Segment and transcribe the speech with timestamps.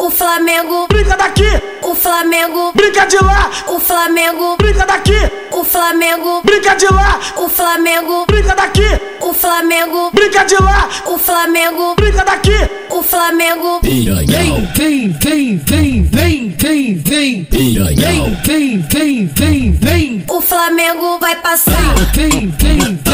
[0.00, 6.40] o Flamengo, brinca daqui, o Flamengo, brinca de lá, o Flamengo, brinca daqui, o Flamengo,
[6.42, 8.88] brinca de lá, o Flamengo, brinca daqui,
[9.20, 13.80] o Flamengo, brinca de lá, o Flamengo, brinca daqui, o Flamengo.
[13.80, 14.66] Piranhão.
[14.74, 17.44] Vem, vem, vem, vem, vem, vem.
[17.44, 18.36] Piranhão.
[18.46, 20.24] Vem, vem, vem, vem.
[20.30, 21.94] O Flamengo vai passar.
[22.14, 23.09] Vem, vem, vem, vem,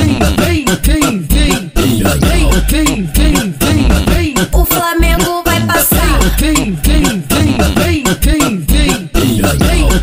[6.47, 9.11] Vem, vem, vem, vem, vem, vem.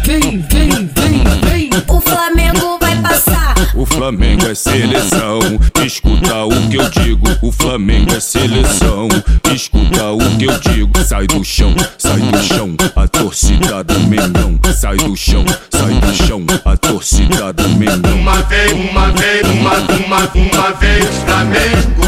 [0.04, 1.70] Vem, vem, vem, vem.
[1.88, 3.56] O Flamengo vai passar.
[3.74, 5.40] O Flamengo é seleção,
[5.86, 7.26] escuta o que eu digo.
[7.42, 9.08] O Flamengo é seleção,
[9.56, 10.92] escuta o que eu digo.
[11.06, 14.60] Sai do chão, sai do chão, a torcida do Mengão.
[14.76, 18.20] Sai do chão, sai do chão, a torcida do Mengão.
[18.20, 22.04] Uma vez, uma vez, uma, uma, uma vez Flamengo,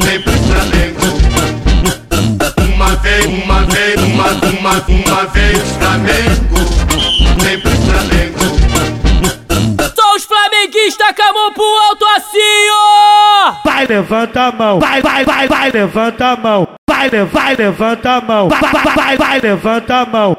[0.00, 1.27] sempre Flamengo.
[4.68, 6.56] Uma, uma, uma vez Flamengo,
[7.40, 8.38] sempre Flamengo.
[9.96, 13.54] Só os flamenguistas com a mão pro alto assim, ó!
[13.64, 18.20] vai levanta a mão, vai, vai, vai, vai levanta a mão, vai, vai levanta a
[18.20, 20.36] mão, vai, vai, vai, vai levanta a mão,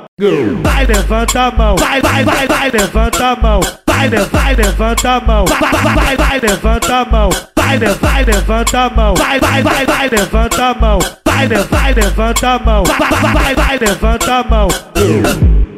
[0.63, 5.21] vai levanta a mão, vai, vai, vai, vai levanta a mão, vai, vai levanta a
[5.21, 9.61] mão, vai, vai, vai, vai levanta a mão, vai, vai levanta a mão, vai, vai,
[9.61, 14.33] vai, vai levanta a mão, vai, vai levanta a mão, vai, vai, vai, vai levanta
[14.33, 14.67] a mão,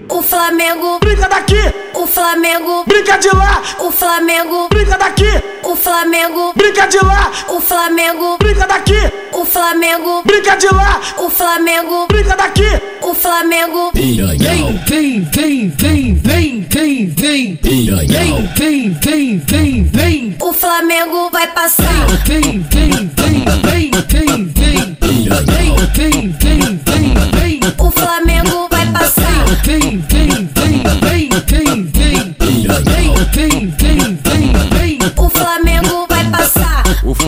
[0.10, 5.32] O Flamengo, brinca daqui, o Flamengo, brinca de lá, o Flamengo, brinca daqui,
[5.72, 9.00] o Flamengo, brinca de lá, o Flamengo, brinca daqui,
[9.32, 12.68] o Flamengo, brinca de lá, o Flamengo, brinca daqui,
[13.02, 13.92] o Flamengo.
[13.94, 14.78] Piranhão.
[14.86, 17.56] Vem, vem, vem, vem, vem, vem.
[17.56, 18.50] Piranhão.
[18.58, 20.36] Vem, vem, vem, vem.
[20.42, 22.06] O Flamengo vai passar.
[22.26, 23.81] Vem, vem, vem, vem, vem,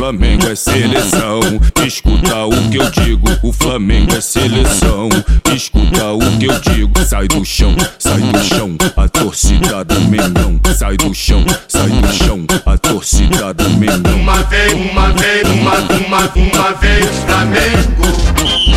[0.04, 1.40] Flamengo é seleção,
[1.88, 3.26] escuta o que eu digo.
[3.42, 5.08] O Flamengo é seleção,
[5.56, 6.92] escuta o que eu digo.
[7.06, 10.60] Sai do chão, sai do chão, a torcida do Mengão.
[10.78, 14.20] Sai do chão, sai do chão, a torcida do Mengão.
[14.20, 18.04] Uma vez, uma vez, uma, uma, uma vez Flamengo,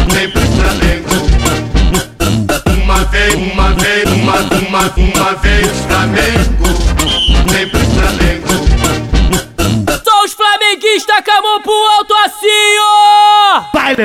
[0.09, 1.27] sempre Flamengo.
[2.85, 4.37] Uma vez, uma vez, uma,
[4.69, 5.96] uma, uma vez Flamengo,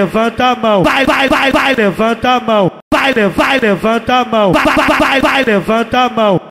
[0.02, 4.52] levanta a mão, vai, vai, vai, vai levanta a mão, vai, vai levanta a mão,
[4.52, 6.42] vai, vai, vai, vai levanta a mão,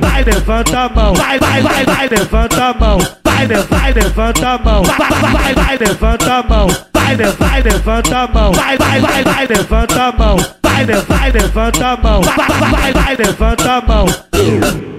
[0.00, 4.58] vai levanta a mão, vai, vai, vai, vai levanta a mão, vai, vai levanta a
[4.58, 9.24] mão, vai, vai, vai, levanta a mão, vai, vai levanta a mão, vai, vai, vai,
[9.24, 14.95] vai levanta a mão, vai, vai levanta a mão, vai, vai, vai levanta a mão.